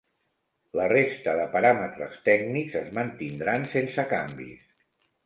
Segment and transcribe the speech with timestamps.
[0.77, 4.65] La resta de paràmetres tècnics es mantindran sense canvis.